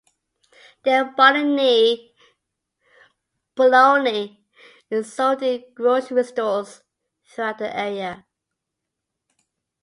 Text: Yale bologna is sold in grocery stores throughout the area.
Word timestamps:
Yale 0.83 1.11
bologna 3.55 4.11
is 4.89 5.13
sold 5.13 5.43
in 5.43 5.63
grocery 5.75 6.23
stores 6.23 6.81
throughout 7.23 7.59
the 7.59 7.77
area. 7.77 8.25